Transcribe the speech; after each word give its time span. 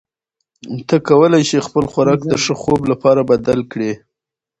ته 0.87 0.95
کولی 1.07 1.41
شې 1.49 1.59
خپل 1.67 1.85
خوراک 1.91 2.21
د 2.27 2.33
ښه 2.43 2.53
خوب 2.61 2.81
لپاره 2.91 3.21
بدل 3.31 3.59
کړې. 3.71 3.91